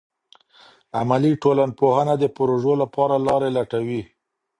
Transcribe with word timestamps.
عملي 0.99 1.31
ټولنپوهنه 1.43 2.13
د 2.19 2.25
پروژو 2.35 2.73
لپاره 2.83 3.15
لارې 3.27 3.49
لټوي. 3.57 4.01